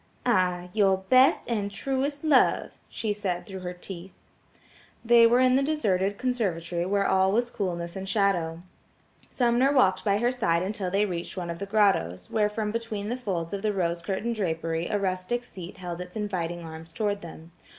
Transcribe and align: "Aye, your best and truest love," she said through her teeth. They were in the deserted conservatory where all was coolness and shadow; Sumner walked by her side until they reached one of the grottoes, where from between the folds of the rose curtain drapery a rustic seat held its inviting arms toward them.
"Aye, 0.25 0.71
your 0.73 0.97
best 0.97 1.43
and 1.47 1.69
truest 1.69 2.23
love," 2.23 2.71
she 2.89 3.13
said 3.13 3.45
through 3.45 3.59
her 3.59 3.73
teeth. 3.75 4.13
They 5.05 5.27
were 5.27 5.39
in 5.39 5.55
the 5.57 5.61
deserted 5.61 6.17
conservatory 6.17 6.87
where 6.87 7.05
all 7.05 7.31
was 7.31 7.51
coolness 7.51 7.95
and 7.95 8.09
shadow; 8.09 8.61
Sumner 9.29 9.71
walked 9.71 10.03
by 10.03 10.17
her 10.17 10.31
side 10.31 10.63
until 10.63 10.89
they 10.89 11.05
reached 11.05 11.37
one 11.37 11.51
of 11.51 11.59
the 11.59 11.67
grottoes, 11.67 12.31
where 12.31 12.49
from 12.49 12.71
between 12.71 13.09
the 13.09 13.15
folds 13.15 13.53
of 13.53 13.61
the 13.61 13.73
rose 13.73 14.01
curtain 14.01 14.33
drapery 14.33 14.87
a 14.87 14.97
rustic 14.97 15.43
seat 15.43 15.77
held 15.77 16.01
its 16.01 16.15
inviting 16.17 16.63
arms 16.63 16.93
toward 16.93 17.21
them. 17.21 17.51